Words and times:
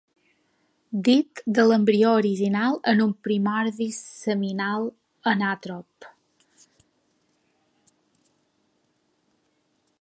Dit 1.07 1.41
de 1.57 1.65
l'embrió 1.71 2.13
originat 2.21 2.89
en 2.93 3.03
un 3.05 3.11
primordi 3.27 3.89
seminal 3.97 4.89
anàtrop. 5.33 6.11